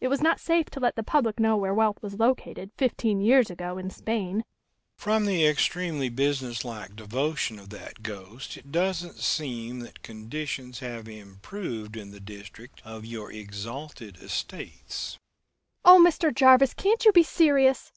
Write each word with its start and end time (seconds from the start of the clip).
It 0.00 0.08
was 0.08 0.22
not 0.22 0.40
safe 0.40 0.70
to 0.70 0.80
let 0.80 0.96
the 0.96 1.02
public 1.02 1.38
know 1.38 1.58
where 1.58 1.74
wealth 1.74 2.00
was 2.00 2.14
located, 2.18 2.70
fifteen 2.78 3.20
years 3.20 3.50
ago, 3.50 3.76
in 3.76 3.90
Spain." 3.90 4.42
"From 4.96 5.26
the 5.26 5.44
extremely 5.44 6.08
businesslike 6.08 6.96
devotion 6.96 7.58
of 7.58 7.68
that 7.68 8.02
ghost, 8.02 8.56
it 8.56 8.72
doesn't 8.72 9.16
seem 9.18 9.80
that 9.80 10.02
conditions 10.02 10.78
have 10.80 11.06
improved 11.06 11.98
in 11.98 12.12
the 12.12 12.18
district 12.18 12.80
of 12.82 13.04
your 13.04 13.30
exalted 13.30 14.16
estates!" 14.22 15.18
"Oh, 15.84 16.02
Mr. 16.02 16.34
Jarvis, 16.34 16.72
can't 16.72 17.04
you 17.04 17.12
be 17.12 17.22
serious? 17.22 17.92